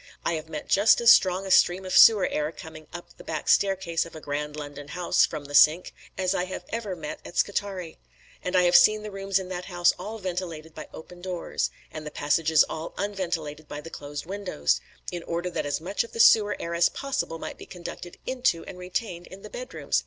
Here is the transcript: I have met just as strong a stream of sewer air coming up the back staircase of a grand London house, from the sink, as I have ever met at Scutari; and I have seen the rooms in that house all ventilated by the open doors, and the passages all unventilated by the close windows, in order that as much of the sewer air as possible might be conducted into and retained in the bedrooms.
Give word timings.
I 0.25 0.33
have 0.33 0.49
met 0.49 0.67
just 0.67 0.99
as 0.99 1.11
strong 1.11 1.45
a 1.45 1.51
stream 1.51 1.85
of 1.85 1.95
sewer 1.95 2.25
air 2.25 2.51
coming 2.51 2.87
up 2.91 3.15
the 3.17 3.23
back 3.23 3.47
staircase 3.47 4.03
of 4.03 4.15
a 4.15 4.19
grand 4.19 4.55
London 4.55 4.87
house, 4.87 5.27
from 5.27 5.45
the 5.45 5.53
sink, 5.53 5.93
as 6.17 6.33
I 6.33 6.45
have 6.45 6.65
ever 6.69 6.95
met 6.95 7.19
at 7.23 7.37
Scutari; 7.37 7.99
and 8.41 8.55
I 8.55 8.63
have 8.63 8.75
seen 8.75 9.03
the 9.03 9.11
rooms 9.11 9.37
in 9.37 9.47
that 9.49 9.65
house 9.65 9.93
all 9.99 10.17
ventilated 10.17 10.73
by 10.73 10.85
the 10.89 10.97
open 10.97 11.21
doors, 11.21 11.69
and 11.91 12.03
the 12.03 12.09
passages 12.09 12.63
all 12.63 12.95
unventilated 12.97 13.67
by 13.67 13.79
the 13.79 13.91
close 13.91 14.25
windows, 14.25 14.81
in 15.11 15.21
order 15.21 15.51
that 15.51 15.67
as 15.67 15.79
much 15.79 16.03
of 16.03 16.13
the 16.13 16.19
sewer 16.19 16.57
air 16.59 16.73
as 16.73 16.89
possible 16.89 17.37
might 17.37 17.59
be 17.59 17.67
conducted 17.67 18.17
into 18.25 18.65
and 18.65 18.79
retained 18.79 19.27
in 19.27 19.43
the 19.43 19.51
bedrooms. 19.51 19.99